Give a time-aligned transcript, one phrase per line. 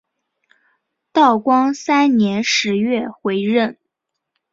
[1.11, 3.77] 道光三年十月回任。